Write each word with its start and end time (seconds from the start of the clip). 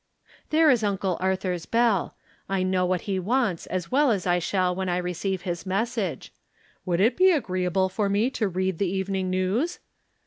There 0.49 0.71
is 0.71 0.83
Uncle 0.83 1.15
Arthur's 1.19 1.67
bell. 1.67 2.15
I 2.49 2.63
know 2.63 2.87
what 2.87 3.01
he 3.01 3.19
wants 3.19 3.67
as 3.67 3.91
well 3.91 4.09
as 4.09 4.25
I 4.25 4.39
shall 4.39 4.73
when 4.73 4.89
I 4.89 4.97
receive 4.97 5.43
his 5.43 5.63
message:" 5.63 6.33
Would 6.87 6.99
it 6.99 7.15
be 7.15 7.29
agreeable 7.29 7.87
for 7.87 8.09
me 8.09 8.31
to 8.31 8.47
read 8.47 8.79
the 8.79 8.89
evening 8.91 9.29
news 9.29 9.77